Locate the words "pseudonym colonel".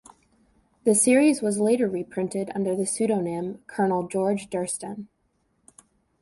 2.87-4.07